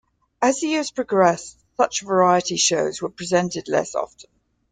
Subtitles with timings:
[0.41, 4.31] As the years progressed, such variety shows were presented less often.